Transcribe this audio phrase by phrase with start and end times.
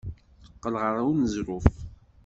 [0.45, 1.65] Teqqel ɣer uneẓruf.